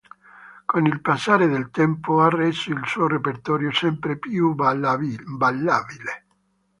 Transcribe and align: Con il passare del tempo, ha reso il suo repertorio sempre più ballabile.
Con 0.65 0.87
il 0.87 0.99
passare 0.99 1.47
del 1.47 1.69
tempo, 1.69 2.21
ha 2.21 2.29
reso 2.29 2.71
il 2.71 2.81
suo 2.87 3.05
repertorio 3.07 3.71
sempre 3.71 4.17
più 4.17 4.55
ballabile. 4.55 6.25